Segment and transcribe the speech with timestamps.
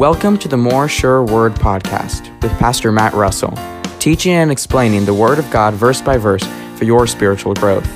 [0.00, 3.52] Welcome to the More Sure Word podcast with Pastor Matt Russell,
[3.98, 6.42] teaching and explaining the Word of God verse by verse
[6.76, 7.86] for your spiritual growth.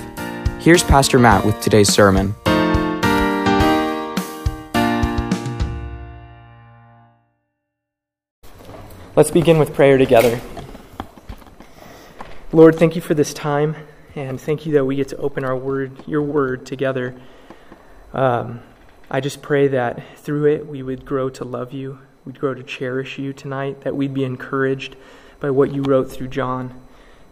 [0.60, 2.34] Here's Pastor Matt with today's sermon.
[9.16, 10.42] Let's begin with prayer together.
[12.52, 13.76] Lord, thank you for this time,
[14.14, 17.18] and thank you that we get to open our word, your word together.
[18.12, 18.60] Um,
[19.14, 22.64] I just pray that through it we would grow to love you, we'd grow to
[22.64, 24.96] cherish you tonight, that we'd be encouraged
[25.38, 26.82] by what you wrote through John.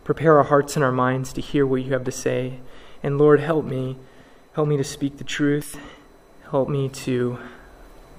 [0.04, 2.60] Prepare our hearts and our minds to hear what you have to say.
[3.02, 3.96] And Lord, help me.
[4.52, 5.76] Help me to speak the truth.
[6.52, 7.40] Help me to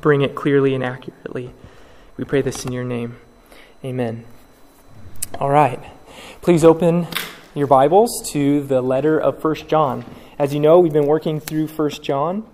[0.02, 1.54] bring it clearly and accurately.
[2.18, 3.16] We pray this in your name.
[3.82, 4.26] Amen.
[5.40, 5.80] All right.
[6.42, 7.08] Please open
[7.56, 10.04] your Bibles to the letter of First John.
[10.38, 12.46] As you know, we've been working through First John.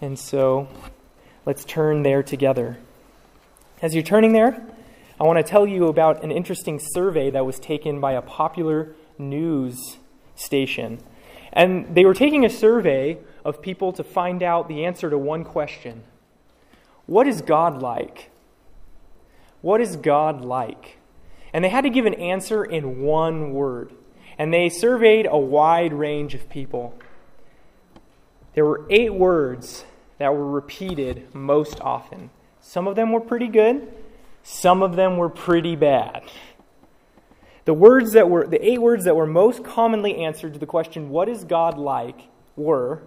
[0.00, 0.68] And so
[1.46, 2.78] let's turn there together.
[3.80, 4.62] As you're turning there,
[5.18, 8.94] I want to tell you about an interesting survey that was taken by a popular
[9.18, 9.96] news
[10.34, 11.02] station.
[11.52, 15.44] And they were taking a survey of people to find out the answer to one
[15.44, 16.04] question
[17.06, 18.30] What is God like?
[19.62, 20.98] What is God like?
[21.54, 23.92] And they had to give an answer in one word.
[24.36, 26.94] And they surveyed a wide range of people.
[28.56, 29.84] There were eight words
[30.16, 32.30] that were repeated most often.
[32.58, 33.86] Some of them were pretty good,
[34.42, 36.22] some of them were pretty bad.
[37.66, 41.10] The words that were the eight words that were most commonly answered to the question
[41.10, 43.02] what is God like were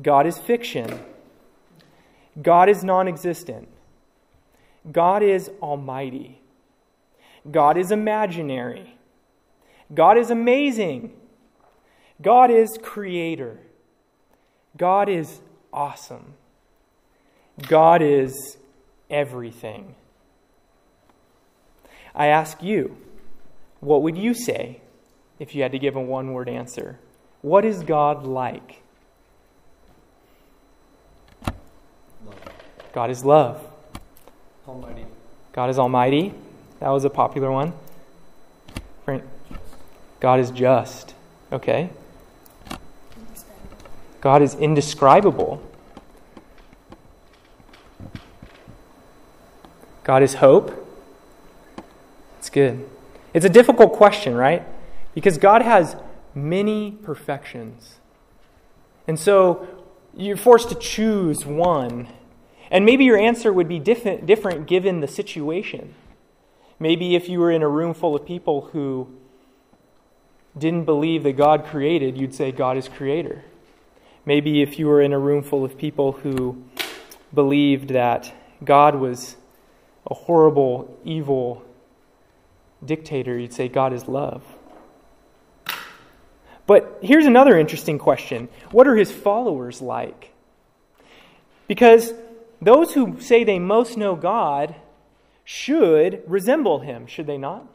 [0.00, 1.00] God is fiction.
[2.40, 3.66] God is non-existent.
[4.92, 6.42] God is almighty.
[7.50, 8.98] God is imaginary.
[9.92, 11.12] God is amazing.
[12.22, 13.58] God is creator.
[14.76, 15.40] God is
[15.72, 16.34] awesome.
[17.68, 18.56] God is
[19.08, 19.94] everything.
[22.14, 22.96] I ask you,
[23.80, 24.80] what would you say
[25.38, 26.98] if you had to give a one word answer?
[27.42, 28.82] What is God like?
[32.24, 32.36] Love.
[32.92, 33.66] God is love.
[34.66, 35.04] Almighty.
[35.52, 36.32] God is almighty.
[36.80, 37.72] That was a popular one.
[40.20, 41.14] God is just.
[41.52, 41.90] Okay.
[44.24, 45.62] God is indescribable.
[50.02, 50.72] God is hope.
[52.38, 52.88] It's good.
[53.34, 54.66] It's a difficult question, right?
[55.14, 55.96] Because God has
[56.34, 57.96] many perfections.
[59.06, 59.68] And so
[60.16, 62.08] you're forced to choose one.
[62.70, 65.94] And maybe your answer would be different, different given the situation.
[66.78, 69.06] Maybe if you were in a room full of people who
[70.56, 73.44] didn't believe that God created, you'd say God is creator.
[74.26, 76.64] Maybe if you were in a room full of people who
[77.32, 78.32] believed that
[78.64, 79.36] God was
[80.06, 81.62] a horrible, evil
[82.84, 84.42] dictator, you'd say God is love.
[86.66, 90.32] But here's another interesting question What are his followers like?
[91.66, 92.12] Because
[92.60, 94.74] those who say they most know God
[95.44, 97.66] should resemble him, should they not?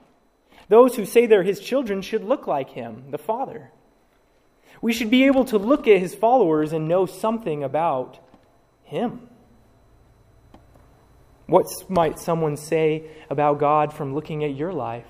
[0.67, 3.71] Those who say they're his children should look like him, the Father.
[4.81, 8.19] We should be able to look at his followers and know something about
[8.83, 9.27] him.
[11.47, 15.07] What might someone say about God from looking at your life?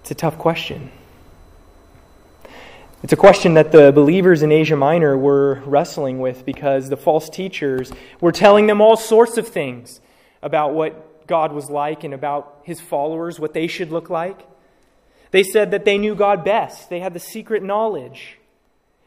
[0.00, 0.90] It's a tough question.
[3.02, 7.28] It's a question that the believers in Asia Minor were wrestling with because the false
[7.28, 10.00] teachers were telling them all sorts of things
[10.42, 14.46] about what God was like and about his followers, what they should look like.
[15.34, 18.38] They said that they knew God best, they had the secret knowledge.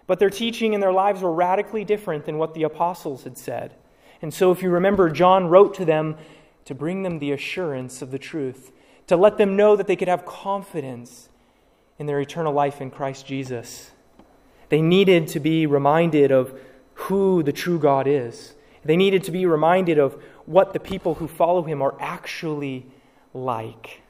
[0.08, 3.76] But their teaching and their lives were radically different than what the apostles had said.
[4.22, 6.18] And so, if you remember, John wrote to them
[6.66, 8.74] to bring them the assurance of the truth,
[9.08, 11.30] to let them know that they could have confidence
[11.98, 13.92] in their eternal life in Christ Jesus.
[14.68, 16.60] They needed to be reminded of
[16.96, 18.54] who the true God is.
[18.84, 22.86] They needed to be reminded of what the people who follow him are actually
[23.34, 24.02] like.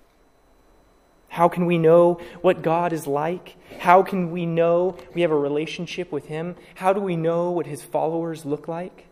[1.38, 3.57] How can we know what God is like?
[3.78, 6.56] How can we know we have a relationship with Him?
[6.74, 9.06] How do we know what His followers look like?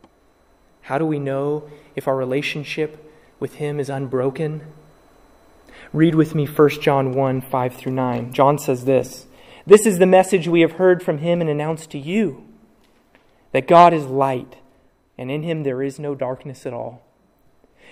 [0.81, 4.63] How do we know if our relationship with Him is unbroken?
[5.94, 8.33] Read with me 1 John 1 5 through 9.
[8.33, 9.27] John says this
[9.68, 12.44] This is the message we have heard from Him and announced to you
[13.51, 14.56] that God is light,
[15.16, 17.04] and in Him there is no darkness at all.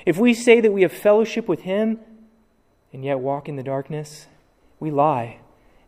[0.07, 1.99] If we say that we have fellowship with Him,
[2.93, 4.27] and yet walk in the darkness,
[4.79, 5.39] we lie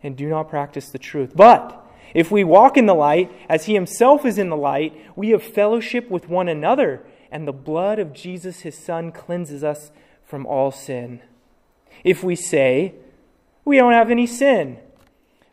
[0.04, 1.34] and do not practice the truth.
[1.36, 1.86] But
[2.16, 5.44] If we walk in the light, as he himself is in the light, we have
[5.44, 9.92] fellowship with one another, and the blood of Jesus, his Son, cleanses us
[10.24, 11.22] from all sin.
[12.06, 12.96] If we say,
[13.66, 14.80] we don't have any sin,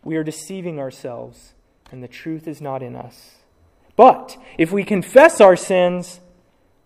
[0.04, 1.54] we are deceiving ourselves,
[1.90, 3.38] and the truth is not in us.
[3.96, 6.20] But if we confess our sins,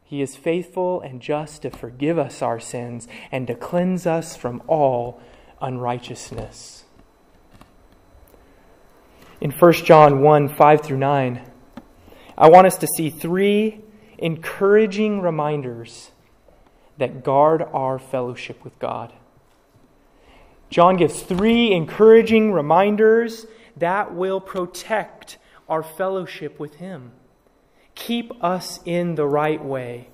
[0.06, 4.62] he is faithful and just to forgive us our sins and to cleanse us from
[4.68, 5.20] all
[5.60, 6.84] unrighteousness.
[9.40, 11.42] In 1 John 1 5 through 9,
[12.38, 13.80] I want us to see three
[14.16, 16.12] encouraging reminders
[16.98, 19.12] that guard our fellowship with God.
[20.70, 25.38] John gives three encouraging reminders that will protect
[25.68, 27.10] our fellowship with Him.
[27.96, 30.08] Keep us in the right way.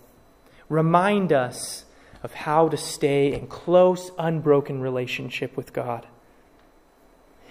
[0.70, 1.84] Remind us
[2.22, 6.06] of how to stay in close, unbroken relationship with God.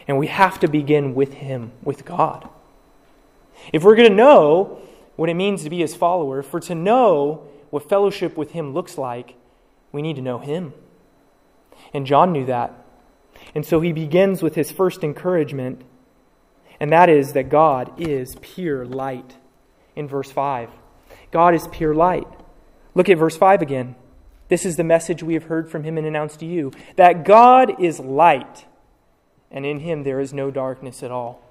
[0.07, 2.49] And we have to begin with Him, with God.
[3.71, 4.81] If we're going to know
[5.15, 8.97] what it means to be His follower, for to know what fellowship with Him looks
[8.97, 9.35] like,
[9.91, 10.73] we need to know Him.
[11.93, 12.73] And John knew that.
[13.53, 15.81] And so he begins with his first encouragement,
[16.79, 19.37] and that is that God is pure light
[19.95, 20.69] in verse 5.
[21.31, 22.27] God is pure light.
[22.93, 23.95] Look at verse 5 again.
[24.49, 27.81] This is the message we have heard from him and announced to you that God
[27.81, 28.65] is light,
[29.49, 31.41] and in him there is no darkness at all.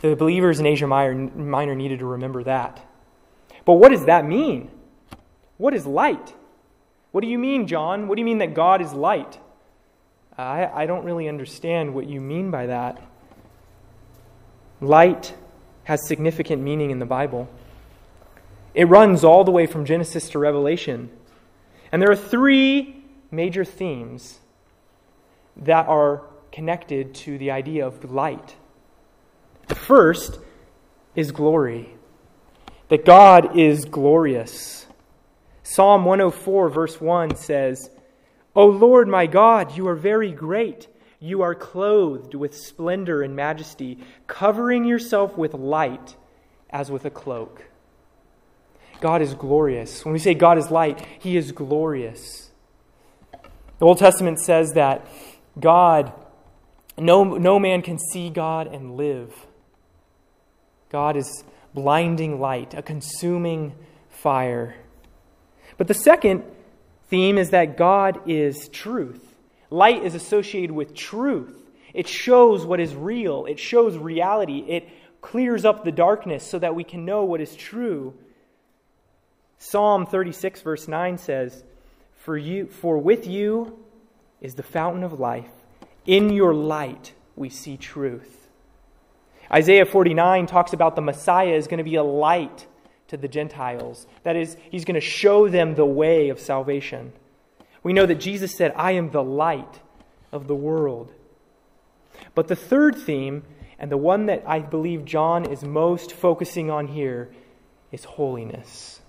[0.00, 2.84] The believers in Asia Minor needed to remember that.
[3.64, 4.70] But what does that mean?
[5.56, 6.34] What is light?
[7.12, 8.08] What do you mean, John?
[8.08, 9.38] What do you mean that God is light?
[10.36, 13.00] I, I don't really understand what you mean by that.
[14.80, 15.34] Light
[15.86, 17.48] has significant meaning in the Bible.
[18.74, 21.10] It runs all the way from Genesis to Revelation.
[21.92, 24.40] And there are three major themes
[25.56, 28.56] that are connected to the idea of light.
[29.68, 30.40] The first
[31.14, 31.94] is glory,
[32.88, 34.86] that God is glorious.
[35.62, 37.90] Psalm 104, verse 1 says,
[38.56, 40.88] O Lord my God, you are very great.
[41.18, 46.16] You are clothed with splendor and majesty, covering yourself with light
[46.70, 47.64] as with a cloak.
[49.00, 50.04] God is glorious.
[50.04, 52.50] When we say God is light, He is glorious.
[53.78, 55.06] The Old Testament says that
[55.58, 56.12] God,
[56.96, 59.34] no, no man can see God and live.
[60.90, 63.74] God is blinding light, a consuming
[64.08, 64.76] fire.
[65.76, 66.42] But the second
[67.08, 69.25] theme is that God is truth.
[69.70, 71.62] Light is associated with truth.
[71.92, 74.88] It shows what is real, it shows reality, it
[75.20, 78.14] clears up the darkness so that we can know what is true.
[79.58, 81.64] Psalm 36, verse 9 says,
[82.14, 83.78] For, you, for with you
[84.40, 85.50] is the fountain of life.
[86.04, 88.48] In your light we see truth.
[89.50, 92.66] Isaiah 49 talks about the Messiah is going to be a light
[93.08, 94.06] to the Gentiles.
[94.24, 97.12] That is, he's going to show them the way of salvation.
[97.86, 99.78] We know that Jesus said, I am the light
[100.32, 101.12] of the world.
[102.34, 103.44] But the third theme,
[103.78, 107.30] and the one that I believe John is most focusing on here,
[107.92, 109.02] is holiness.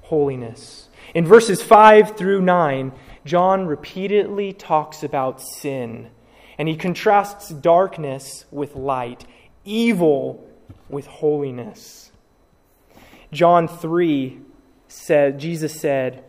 [0.00, 0.88] Holiness.
[1.14, 2.92] In verses 5 through 9,
[3.26, 6.08] John repeatedly talks about sin,
[6.56, 9.26] and he contrasts darkness with light,
[9.66, 10.48] evil
[10.88, 12.10] with holiness.
[13.32, 14.40] John 3
[14.86, 16.24] said, Jesus said,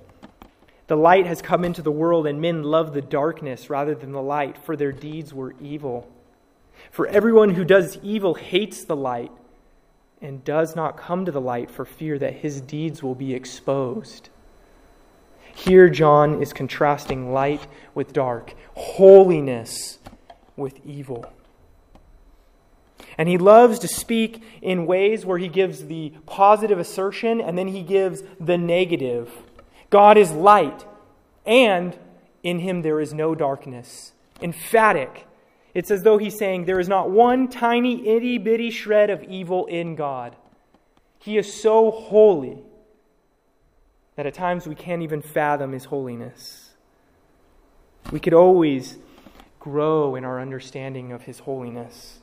[0.89, 4.23] The light has come into the world, and men love the darkness rather than the
[4.23, 6.11] light, for their deeds were evil.
[6.89, 9.31] For everyone who does evil hates the light
[10.19, 14.29] and does not come to the light for fear that his deeds will be exposed.
[15.53, 19.99] Here, John is contrasting light with dark, holiness
[20.55, 21.31] with evil.
[23.15, 27.67] And he loves to speak in ways where he gives the positive assertion and then
[27.67, 29.43] he gives the negative.
[29.89, 30.85] God is light,
[31.45, 31.97] and
[32.43, 34.13] in him there is no darkness.
[34.41, 35.27] Emphatic.
[35.73, 39.65] It's as though he's saying there is not one tiny, itty bitty shred of evil
[39.65, 40.35] in God.
[41.19, 42.63] He is so holy
[44.15, 46.71] that at times we can't even fathom his holiness.
[48.11, 48.97] We could always
[49.59, 52.19] grow in our understanding of his holiness.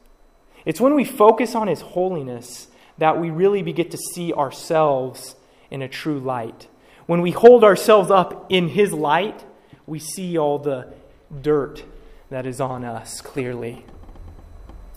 [0.67, 2.67] It's when we focus on His holiness
[2.99, 5.37] that we really begin to see ourselves
[5.71, 6.67] in a true light.
[7.07, 9.45] When we hold ourselves up in His light,
[9.87, 10.93] we see all the
[11.41, 11.85] dirt
[12.31, 13.85] that is on us clearly.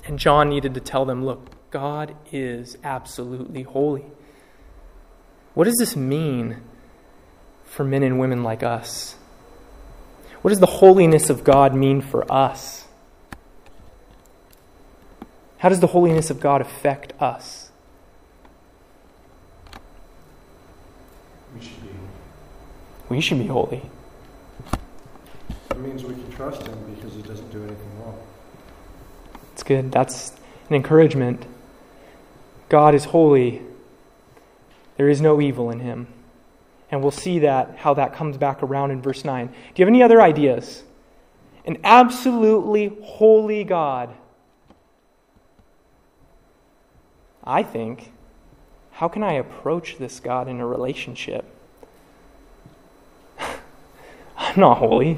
[0.05, 4.05] And John needed to tell them look, God is absolutely holy.
[5.53, 6.61] What does this mean
[7.63, 9.15] for men and women like us?
[10.41, 12.87] What does the holiness of God mean for us?
[15.59, 17.71] How does the holiness of God affect us?
[21.53, 21.89] We should be.
[23.09, 23.81] We should be holy.
[25.71, 28.19] It means we can trust him because he doesn't do anything wrong.
[29.53, 29.91] It's good.
[29.91, 30.33] That's
[30.69, 31.45] an encouragement.
[32.69, 33.63] God is holy.
[34.97, 36.07] There is no evil in him.
[36.91, 39.47] And we'll see that how that comes back around in verse 9.
[39.47, 40.83] Do you have any other ideas?
[41.65, 44.15] An absolutely holy God.
[47.43, 48.11] I think,
[48.91, 51.45] how can I approach this God in a relationship?
[54.49, 55.15] I'm not holy.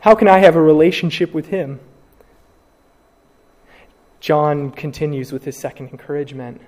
[0.00, 1.80] How can I have a relationship with him?
[4.20, 6.60] John continues with his second encouragement,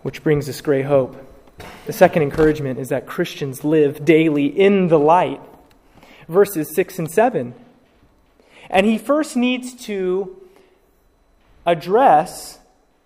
[0.00, 1.22] which brings us great hope.
[1.84, 5.42] The second encouragement is that Christians live daily in the light.
[6.28, 7.54] Verses 6 and 7.
[8.70, 10.34] And he first needs to
[11.66, 12.58] address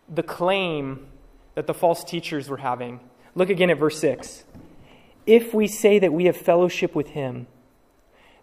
[0.09, 1.09] the claim
[1.57, 3.01] that the false teachers were having.
[3.35, 4.45] Look again at verse 6.
[5.27, 7.47] If we say that we have fellowship with him,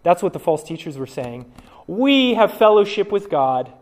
[0.02, 1.50] that's what the false teachers were saying.
[1.86, 3.72] We have fellowship with God.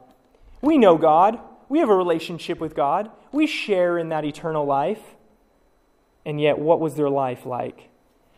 [0.61, 1.39] We know God.
[1.69, 3.11] We have a relationship with God.
[3.33, 5.01] We share in that eternal life.
[6.25, 7.89] And yet, what was their life like?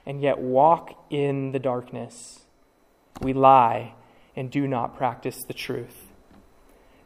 [0.07, 2.41] And yet, walk in the darkness.
[3.21, 3.95] We lie
[4.35, 6.13] and do not practice the truth.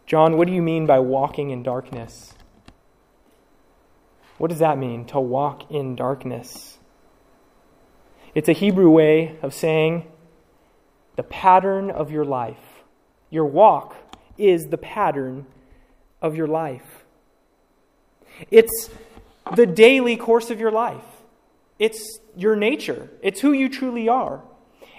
[0.07, 2.35] John, what do you mean by walking in darkness?
[4.39, 6.78] What does that mean, to walk in darkness?
[8.39, 10.07] It's a Hebrew way of saying
[11.17, 12.85] the pattern of your life.
[13.31, 13.97] Your walk
[14.39, 15.45] is the pattern
[16.23, 17.03] of your life.
[18.53, 18.91] It's
[19.57, 21.03] the daily course of your life.
[21.81, 23.11] It's your nature.
[23.23, 24.41] It's who you truly are.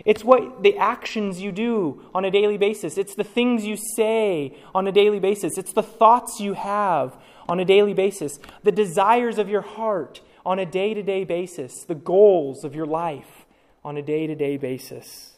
[0.03, 2.97] It's what the actions you do on a daily basis.
[2.97, 5.57] It's the things you say on a daily basis.
[5.57, 7.15] It's the thoughts you have
[7.47, 8.37] on a daily basis.
[8.63, 10.19] The desires of your heart
[10.49, 11.83] on a day to day basis.
[11.83, 13.45] The goals of your life
[13.85, 15.33] on a day to day basis.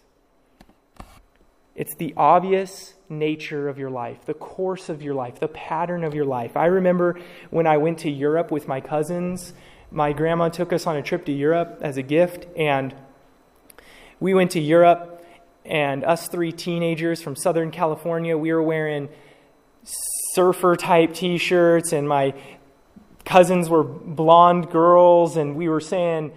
[1.75, 6.13] It's the obvious nature of your life, the course of your life, the pattern of
[6.13, 6.56] your life.
[6.56, 9.53] I remember when I went to Europe with my cousins,
[9.91, 12.96] my grandma took us on a trip to Europe as a gift, and
[14.22, 15.25] we went to Europe,
[15.65, 19.10] and us three teenagers from Southern California, we were wearing
[20.34, 22.34] surfer type t shirts, and my
[23.31, 26.33] cousins were blonde girls, and we were saying,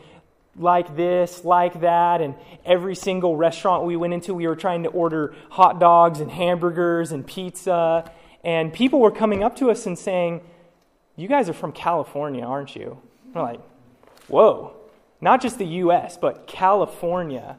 [0.57, 4.89] like this, like that, and every single restaurant we went into, we were trying to
[4.91, 8.09] order hot dogs and hamburgers and pizza.
[8.45, 10.43] And people were coming up to us and saying,
[11.17, 13.01] You guys are from California, aren't you?
[13.35, 13.61] We're like,
[14.29, 14.77] Whoa,
[15.21, 17.57] not just the US, but California.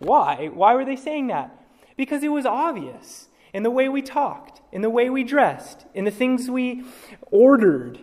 [0.00, 0.50] Why?
[0.52, 1.56] Why were they saying that?
[1.96, 6.04] Because it was obvious in the way we talked, in the way we dressed, in
[6.04, 6.82] the things we
[7.30, 8.00] ordered,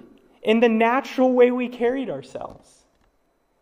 [0.50, 2.68] in the natural way we carried ourselves.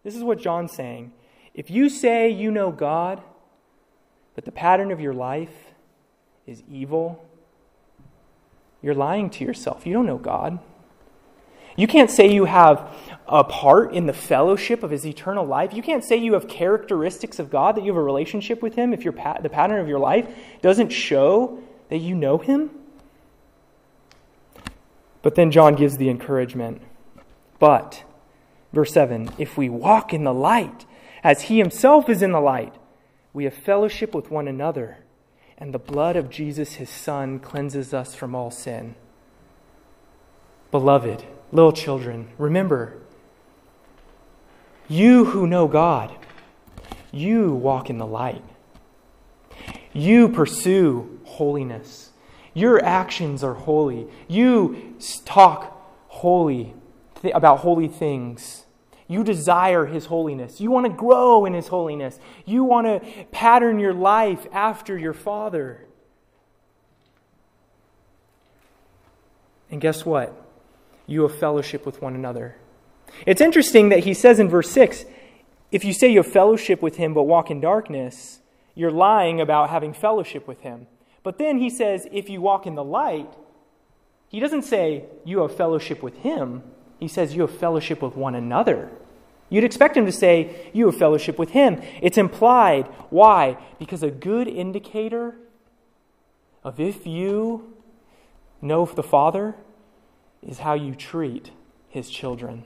[0.06, 1.12] This is what John's saying.
[1.54, 3.22] If you say you know God,
[4.36, 5.74] but the pattern of your life
[6.46, 7.28] is evil,
[8.82, 9.86] you're lying to yourself.
[9.86, 10.60] You don't know God.
[11.76, 12.96] You can't say you have
[13.28, 15.74] a part in the fellowship of his eternal life.
[15.74, 18.94] You can't say you have characteristics of God, that you have a relationship with him
[18.94, 22.70] if your pa- the pattern of your life doesn't show that you know him.
[25.28, 26.82] But then John gives the encouragement.
[27.60, 28.06] But
[28.72, 30.86] Verse 7 If we walk in the light,
[31.22, 32.74] as he himself is in the light,
[33.34, 35.00] we have fellowship with one another,
[35.58, 38.96] and the blood of Jesus, his Son, cleanses us from all sin.
[40.72, 42.98] Beloved, little children, remember,
[44.88, 46.16] you who know God,
[47.12, 48.46] you walk in the light.
[49.92, 52.07] You pursue holiness.
[52.58, 54.08] Your actions are holy.
[54.28, 54.96] You
[55.26, 56.74] talk holy
[57.32, 58.66] about holy things.
[59.08, 60.60] You desire His holiness.
[60.60, 62.18] You want to grow in His holiness.
[62.46, 65.86] You want to pattern your life after your Father.
[69.70, 70.34] And guess what?
[71.06, 72.56] You have fellowship with one another.
[73.28, 75.06] It's interesting that he says in verse 6
[75.72, 78.40] if you say you have fellowship with him but walk in darkness,
[78.74, 80.88] you're lying about having fellowship with him.
[81.28, 83.34] But then he says if you walk in the light,
[84.30, 86.64] he doesn't say you have fellowship with him.
[87.02, 88.90] He says, You have fellowship with one another.
[89.50, 91.82] You'd expect him to say, You have fellowship with him.
[92.02, 92.86] It's implied.
[93.10, 93.58] Why?
[93.78, 95.36] Because a good indicator
[96.64, 97.74] of if you
[98.62, 99.56] know the Father
[100.42, 101.52] is how you treat
[101.90, 102.64] his children.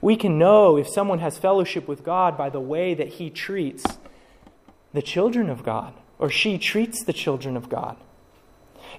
[0.00, 3.84] We can know if someone has fellowship with God by the way that he treats
[4.94, 7.96] the children of God, or she treats the children of God.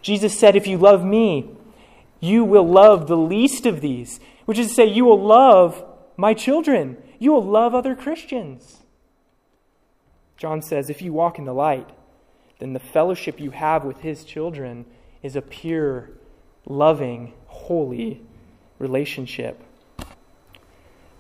[0.02, 1.50] Jesus said, If you love me,
[2.20, 5.86] you will love the least of these, which is to say, you will love
[6.18, 6.98] my children.
[7.20, 8.80] You will love other Christians.
[10.36, 11.90] John says, If you walk in the light,
[12.60, 14.86] then the fellowship you have with his children
[15.22, 16.10] is a pure,
[16.66, 18.22] loving, holy
[18.80, 19.62] relationship.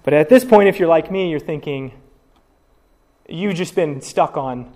[0.03, 1.93] But at this point, if you're like me, you're thinking,
[3.29, 4.73] you've just been stuck on,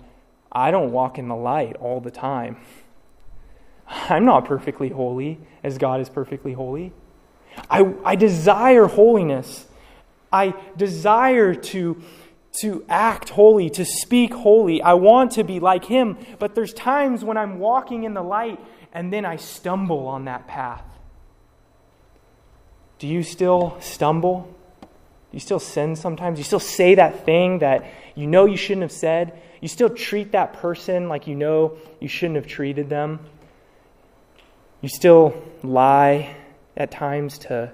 [0.56, 2.56] I don't walk in the light all the time.
[3.86, 6.94] I'm not perfectly holy as God is perfectly holy.
[7.70, 9.66] I, I desire holiness.
[10.32, 12.02] I desire to,
[12.60, 14.80] to act holy, to speak holy.
[14.80, 16.16] I want to be like Him.
[16.38, 18.58] But there's times when I'm walking in the light
[18.94, 20.84] and then I stumble on that path.
[22.98, 24.54] Do you still stumble?
[24.80, 24.86] Do
[25.32, 26.36] you still sin sometimes?
[26.36, 27.84] Do you still say that thing that
[28.14, 29.38] you know you shouldn't have said?
[29.66, 33.18] You still treat that person like you know you shouldn't have treated them?
[34.80, 36.36] You still lie
[36.76, 37.72] at times to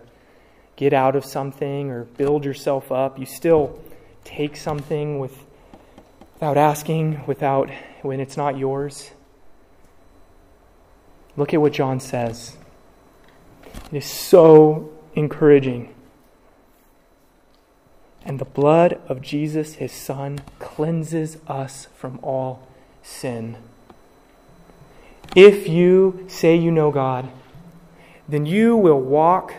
[0.74, 3.18] get out of something or build yourself up.
[3.18, 3.78] You still
[4.24, 5.36] take something with,
[6.32, 7.68] without asking, without
[8.00, 9.10] when it's not yours.
[11.36, 12.56] Look at what John says.
[13.90, 15.94] It is so encouraging.
[18.24, 22.66] And the blood of Jesus, his Son, cleanses us from all
[23.02, 23.56] sin.
[25.34, 27.28] If you say you know God,
[28.28, 29.54] then you will walk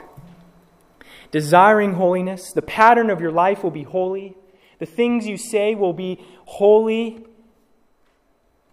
[1.31, 2.53] desiring holiness.
[2.53, 4.35] The pattern of your life will be holy.
[4.79, 7.25] The things you say will be holy.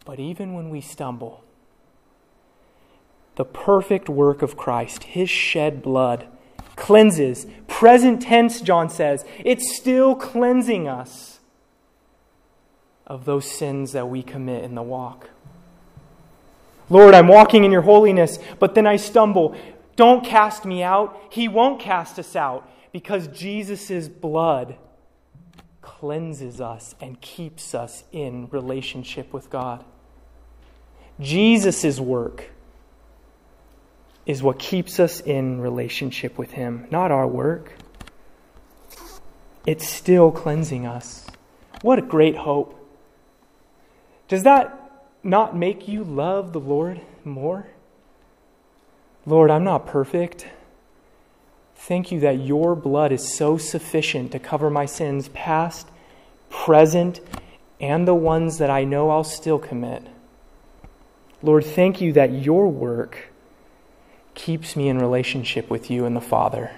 [0.05, 1.43] But even when we stumble,
[3.37, 6.27] the perfect work of Christ, his shed blood,
[6.81, 7.47] cleanses.
[7.69, 11.39] Present tense, John says, it's still cleansing us
[13.07, 15.31] of those sins that we commit in the walk.
[16.89, 19.55] Lord, I'm walking in your holiness, but then I stumble.
[19.95, 21.21] Don't cast me out.
[21.31, 24.77] He won't cast us out because Jesus' blood
[25.83, 29.85] cleanses us and keeps us in relationship with God.
[31.21, 32.51] Jesus' work
[34.31, 37.73] is what keeps us in relationship with Him, not our work.
[39.67, 41.27] It's still cleansing us.
[41.83, 42.77] What a great hope.
[44.29, 47.67] Does that not make you love the Lord more?
[49.27, 50.47] Lord, I'm not perfect.
[51.75, 55.89] Thank you that your blood is so sufficient to cover my sins, past,
[56.51, 57.21] present,
[57.81, 60.07] and the ones that I know I'll still commit.
[61.43, 63.30] Lord, thank you that your work
[64.35, 66.71] keeps me in relationship with you and the Father.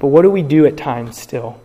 [0.00, 1.60] But what do we do at times still?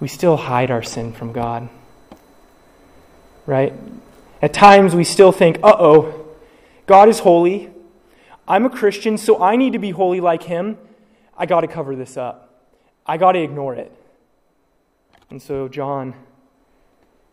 [0.00, 1.68] We still hide our sin from God.
[3.46, 3.72] Right?
[4.40, 6.26] At times we still think, uh oh,
[6.86, 7.70] God is holy.
[8.46, 10.76] I'm a Christian, so I need to be holy like Him.
[11.36, 12.62] I got to cover this up.
[13.06, 13.92] I got to ignore it.
[15.30, 16.14] And so John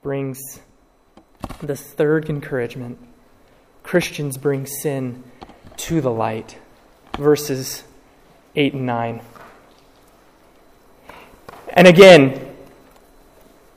[0.02, 0.60] brings
[1.62, 2.98] the third encouragement
[3.84, 5.24] Christians bring sin
[5.78, 6.58] to the light.
[7.18, 7.84] Verses
[8.56, 9.22] 8 and 9.
[11.70, 12.56] And again,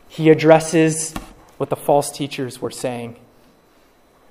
[0.09, 1.15] he addresses
[1.57, 3.17] what the false teachers were saying.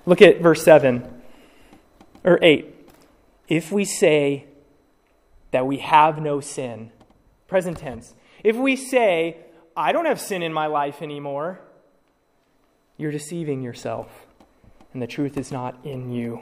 [0.06, 1.22] Look at verse 7
[2.24, 2.92] or 8.
[3.48, 4.46] If we say
[5.52, 6.92] that we have no sin,
[7.48, 9.38] present tense, if we say,
[9.76, 11.60] I don't have sin in my life anymore,
[12.98, 14.08] you're deceiving yourself,
[14.94, 16.42] and the truth is not in you.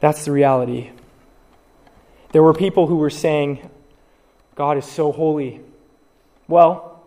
[0.00, 0.90] That's the reality.
[2.32, 3.70] There were people who were saying,
[4.54, 5.60] God is so holy.
[6.48, 7.02] Well,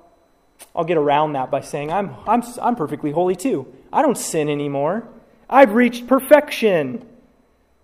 [0.75, 3.71] I'll get around that by saying, I'm, I'm, I'm perfectly holy too.
[3.91, 5.07] I don't sin anymore.
[5.49, 7.07] I've reached perfection.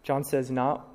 [0.03, 0.87] John says, Not.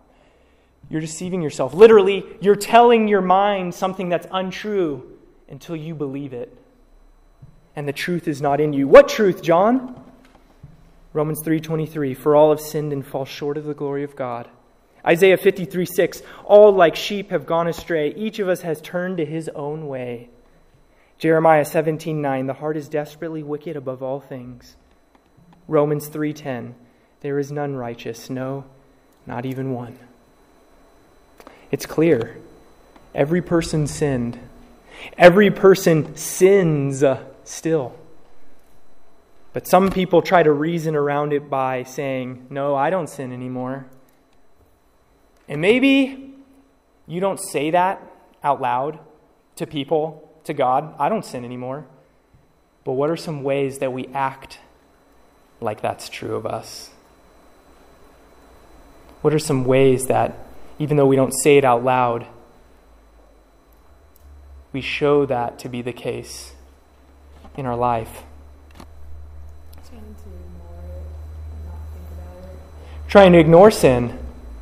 [0.88, 1.74] You're deceiving yourself.
[1.74, 6.56] Literally, you're telling your mind something that's untrue until you believe it
[7.76, 8.88] and the truth is not in you.
[8.88, 10.02] What truth, John?
[11.12, 14.48] Romans 3:23 For all have sinned and fall short of the glory of God.
[15.06, 19.24] Isaiah 53 6 All like sheep have gone astray, each of us has turned to
[19.24, 20.28] his own way.
[21.18, 24.76] Jeremiah 17 9 The heart is desperately wicked above all things.
[25.68, 26.74] Romans 3:10
[27.20, 28.64] There is none righteous, no,
[29.26, 29.98] not even one.
[31.70, 32.36] It's clear.
[33.14, 34.38] Every person sinned.
[35.16, 37.02] Every person sins
[37.50, 37.94] still.
[39.52, 43.86] But some people try to reason around it by saying, No, I don't sin anymore.
[45.48, 46.34] And maybe
[47.06, 48.00] you don't say that
[48.44, 49.00] out loud
[49.56, 50.94] to people, to God.
[50.98, 51.86] I don't sin anymore.
[52.84, 54.60] But what are some ways that we act
[55.60, 56.90] like that's true of us?
[59.22, 60.38] What are some ways that,
[60.78, 62.26] even though we don't say it out loud,
[64.72, 66.52] we show that to be the case
[67.56, 68.24] in our life?
[73.08, 74.16] Trying to ignore sin.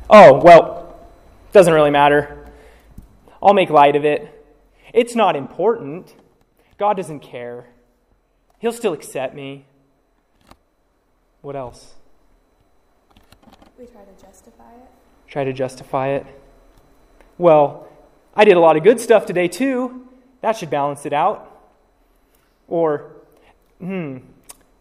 [0.09, 0.97] Oh, well,
[1.51, 2.49] doesn't really matter.
[3.43, 4.43] I'll make light of it.
[4.91, 6.15] It's not important.
[6.79, 7.67] God doesn't care.
[8.57, 9.65] He'll still accept me.
[11.41, 11.93] What else?
[13.77, 14.89] We try to justify it.
[15.27, 16.25] Try to justify it.
[17.37, 17.87] Well,
[18.35, 20.07] I did a lot of good stuff today too.
[20.41, 21.58] That should balance it out.
[22.69, 23.11] Or,
[23.79, 24.19] hmm,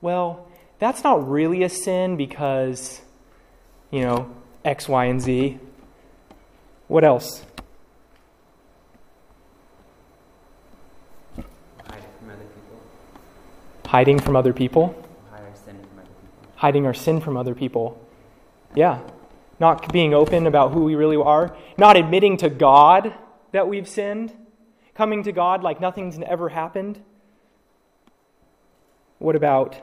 [0.00, 0.46] well,
[0.78, 3.00] that's not really a sin because,
[3.90, 4.30] you know,
[4.64, 5.58] X, Y, and Z.
[6.86, 7.44] What else?
[13.86, 14.94] Hiding from other people.
[16.56, 17.98] Hiding our sin from other people.
[18.74, 19.00] Yeah.
[19.58, 21.56] Not being open about who we really are.
[21.78, 23.14] Not admitting to God
[23.52, 24.34] that we've sinned.
[24.94, 27.00] Coming to God like nothing's ever happened.
[29.18, 29.80] What about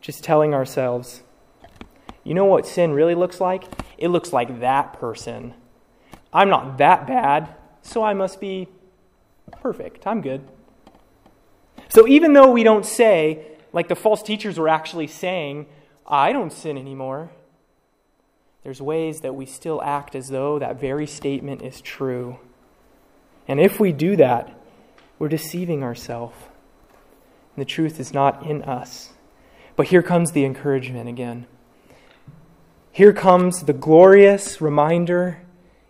[0.00, 1.22] just telling ourselves,
[2.24, 3.64] you know what sin really looks like?
[3.98, 5.54] It looks like that person.
[6.32, 8.68] I'm not that bad, so I must be
[9.60, 10.06] perfect.
[10.06, 10.46] I'm good.
[11.88, 15.66] So even though we don't say, like the false teachers were actually saying,
[16.06, 17.30] I don't sin anymore,
[18.62, 22.38] there's ways that we still act as though that very statement is true.
[23.48, 24.54] And if we do that,
[25.18, 26.36] we're deceiving ourselves.
[27.60, 29.10] The truth is not in us.
[29.76, 31.44] But here comes the encouragement again.
[32.90, 35.42] Here comes the glorious reminder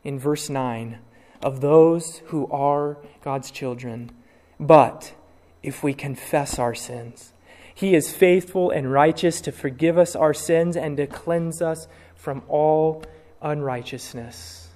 [0.02, 0.98] in verse 9
[1.44, 4.10] of those who are God's children.
[4.58, 5.14] But
[5.62, 7.34] if we confess our sins.
[7.72, 12.42] He is faithful and righteous to forgive us our sins and to cleanse us from
[12.48, 13.04] all
[13.40, 14.70] unrighteousness.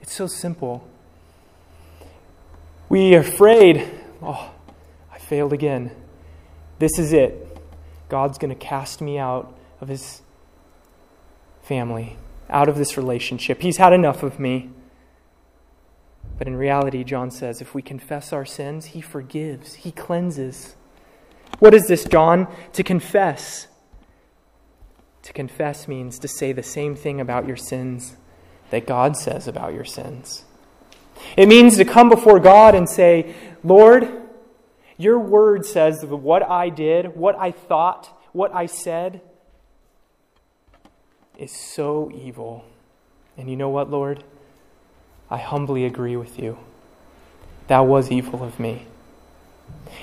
[0.00, 0.88] It's so simple.
[2.88, 3.86] We are afraid,
[4.22, 4.54] oh,
[5.28, 5.90] failed again.
[6.78, 7.60] This is it.
[8.08, 10.22] God's going to cast me out of his
[11.62, 12.16] family,
[12.48, 13.60] out of this relationship.
[13.60, 14.70] He's had enough of me.
[16.38, 20.76] But in reality, John says, if we confess our sins, he forgives, he cleanses.
[21.58, 22.48] What is this, John?
[22.72, 23.66] To confess.
[25.24, 28.16] To confess means to say the same thing about your sins
[28.70, 30.44] that God says about your sins.
[31.36, 34.27] It means to come before God and say, Lord,
[34.98, 39.22] your word says that what I did, what I thought, what I said
[41.38, 42.64] is so evil.
[43.36, 44.24] And you know what, Lord?
[45.30, 46.58] I humbly agree with you.
[47.68, 48.86] That was evil of me.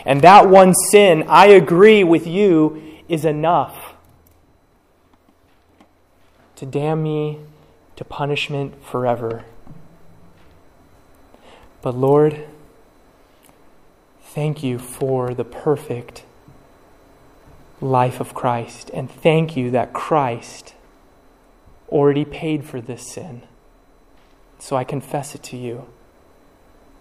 [0.06, 3.94] And that one sin, I agree with you, is enough
[6.56, 7.40] to damn me
[7.98, 9.44] to punishment forever.
[11.82, 12.46] But Lord,
[14.36, 16.26] thank you for the perfect
[17.80, 18.92] life of Christ.
[18.94, 20.76] And thank you that Christ
[21.88, 23.44] already paid for this sin.
[24.60, 25.88] So I confess it to you.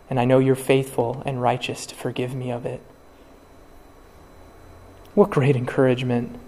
[0.08, 2.80] And I know you're faithful and righteous to forgive me of it.
[5.14, 6.38] What great encouragement.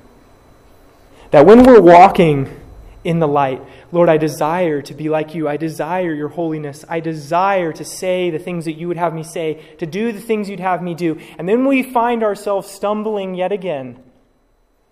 [1.32, 2.60] That when we're walking
[3.06, 5.48] in the light, Lord, I desire to be like you.
[5.48, 6.84] I desire your holiness.
[6.88, 10.20] I desire to say the things that you would have me say, to do the
[10.20, 11.20] things you'd have me do.
[11.38, 13.94] And then we find ourselves stumbling yet again.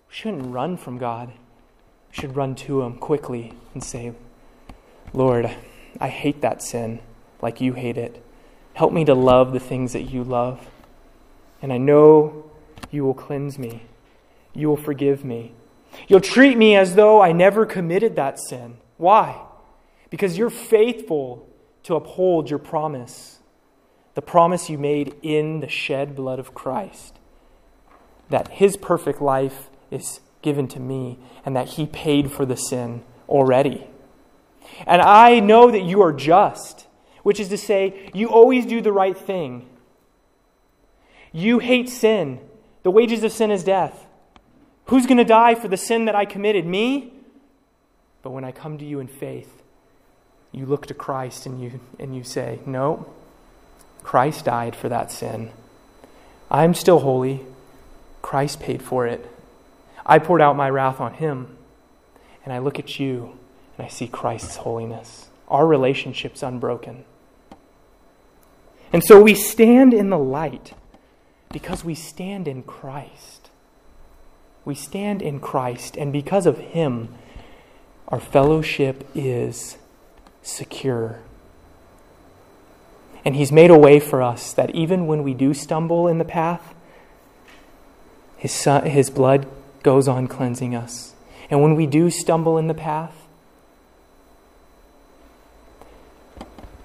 [0.07, 1.33] We shouldn't run from God.
[2.09, 4.13] We should run to Him quickly and say,
[5.11, 5.53] Lord,
[5.99, 7.01] I hate that sin
[7.41, 8.23] like you hate it.
[8.75, 10.69] Help me to love the things that you love.
[11.61, 12.49] And I know
[12.91, 13.83] you will cleanse me.
[14.53, 15.51] You will forgive me.
[16.07, 18.77] You'll treat me as though I never committed that sin.
[18.97, 19.41] Why?
[20.09, 21.49] Because you're faithful
[21.83, 23.39] to uphold your promise,
[24.13, 27.19] the promise you made in the shed blood of Christ,
[28.29, 33.03] that his perfect life is given to me and that he paid for the sin
[33.27, 33.87] already.
[34.87, 36.87] And I know that you are just,
[37.23, 39.67] which is to say, you always do the right thing.
[41.31, 42.39] You hate sin.
[42.83, 44.04] The wages of sin is death.
[44.87, 46.65] Who's going to die for the sin that I committed?
[46.65, 47.13] Me?
[48.21, 49.61] But when I come to you in faith,
[50.51, 53.07] you look to Christ and you, and you say, No,
[54.03, 55.51] Christ died for that sin.
[56.49, 57.41] I'm still holy.
[58.21, 59.29] Christ paid for it.
[60.05, 61.57] I poured out my wrath on him.
[62.43, 63.37] And I look at you
[63.77, 65.27] and I see Christ's holiness.
[65.47, 67.05] Our relationship's unbroken.
[68.93, 70.73] And so we stand in the light
[71.51, 73.34] because we stand in Christ.
[74.65, 77.09] We stand in Christ, and because of Him,
[78.07, 79.77] our fellowship is
[80.41, 81.19] secure.
[83.23, 86.25] And He's made a way for us that even when we do stumble in the
[86.25, 86.73] path,
[88.37, 89.47] His, son, his blood
[89.83, 91.13] goes on cleansing us.
[91.49, 93.13] And when we do stumble in the path,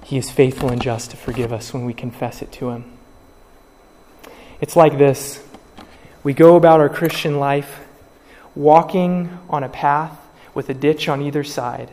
[0.04, 2.92] He is faithful and just to forgive us when we confess it to Him.
[4.60, 5.42] It's like this
[6.22, 7.80] we go about our Christian life
[8.54, 10.18] walking on a path
[10.52, 11.90] with a ditch on either side.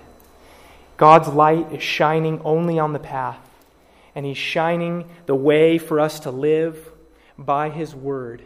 [0.98, 3.40] God's light is shining only on the path,
[4.16, 6.90] and He's shining the way for us to live
[7.38, 8.42] by His Word.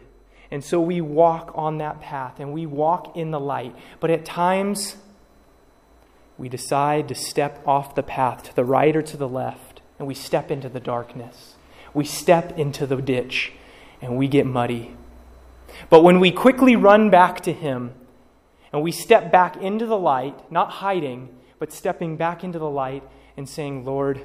[0.50, 3.74] And so we walk on that path and we walk in the light.
[4.00, 4.96] But at times,
[6.36, 10.06] we decide to step off the path to the right or to the left, and
[10.06, 11.54] we step into the darkness.
[11.94, 13.52] We step into the ditch,
[14.00, 14.94] and we get muddy.
[15.90, 17.94] But when we quickly run back to Him,
[18.72, 23.02] and we step back into the light, not hiding, but stepping back into the light
[23.36, 24.22] and saying, Lord,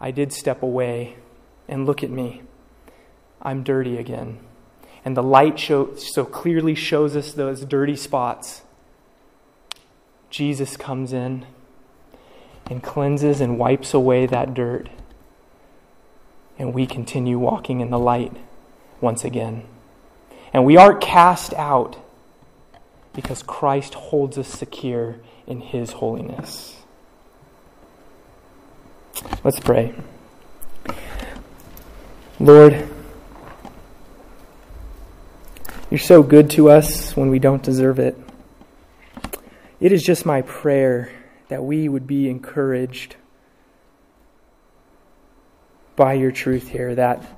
[0.00, 1.16] I did step away,
[1.68, 2.42] and look at me.
[3.42, 4.40] I'm dirty again.
[5.04, 8.62] And the light show, so clearly shows us those dirty spots.
[10.30, 11.46] Jesus comes in
[12.68, 14.88] and cleanses and wipes away that dirt.
[16.58, 18.36] And we continue walking in the light
[19.00, 19.64] once again.
[20.52, 21.96] And we aren't cast out
[23.14, 26.76] because Christ holds us secure in his holiness.
[29.42, 29.94] Let's pray.
[32.38, 32.88] Lord,
[35.90, 38.16] you're so good to us when we don't deserve it.
[39.80, 41.10] It is just my prayer
[41.48, 43.16] that we would be encouraged
[45.94, 47.35] by your truth here, that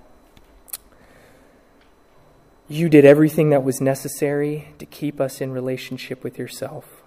[2.71, 7.03] you did everything that was necessary to keep us in relationship with yourself.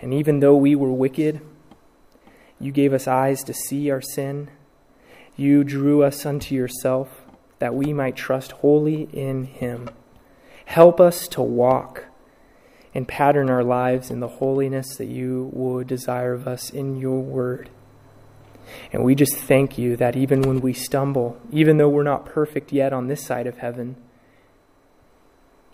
[0.00, 1.40] And even though we were wicked,
[2.60, 4.50] you gave us eyes to see our sin.
[5.36, 7.22] You drew us unto yourself
[7.58, 9.90] that we might trust wholly in him.
[10.66, 12.06] Help us to walk
[12.94, 17.20] and pattern our lives in the holiness that you would desire of us in your
[17.20, 17.68] word.
[18.92, 22.72] And we just thank you that even when we stumble, even though we're not perfect
[22.72, 23.96] yet on this side of heaven,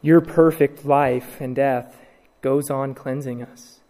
[0.02, 1.96] your perfect life and death
[2.40, 3.80] goes on cleansing us.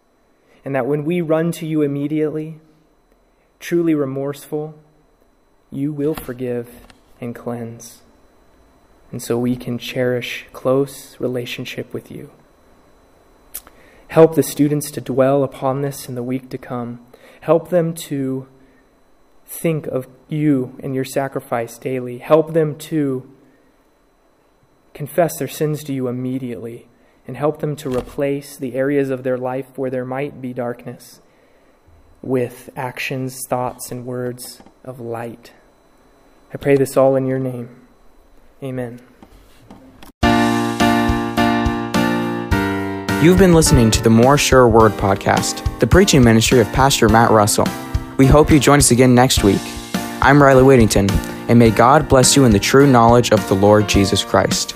[0.65, 2.59] And that when we run to you immediately,
[3.59, 4.77] truly remorseful,
[5.71, 6.69] you will forgive
[7.21, 8.01] and cleanse
[9.11, 12.31] and so we can cherish close relationship with you.
[14.09, 17.05] Help the students to dwell upon this in the week to come.
[17.41, 18.47] Help them to
[19.45, 22.19] think of you and your sacrifice daily.
[22.19, 23.29] Help them to
[24.93, 26.87] confess their sins to you immediately
[27.27, 31.21] and help them to replace the areas of their life where there might be darkness
[32.21, 35.53] with actions, thoughts, and words of light.
[36.53, 37.87] I pray this all in your name.
[38.63, 38.99] Amen.
[43.21, 47.31] You've been listening to the More Sure Word podcast, the preaching ministry of Pastor Matt
[47.31, 47.67] Russell.
[48.17, 49.61] We hope you join us again next week.
[50.21, 51.07] I'm Riley Whittington,
[51.49, 54.75] and may God bless you in the true knowledge of the Lord Jesus Christ.